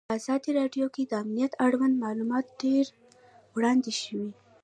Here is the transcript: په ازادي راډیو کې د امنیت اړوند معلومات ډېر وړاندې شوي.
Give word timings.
په 0.07 0.13
ازادي 0.19 0.51
راډیو 0.59 0.87
کې 0.95 1.03
د 1.05 1.11
امنیت 1.23 1.53
اړوند 1.65 1.95
معلومات 2.03 2.45
ډېر 2.61 2.85
وړاندې 3.55 3.91
شوي. 4.01 4.31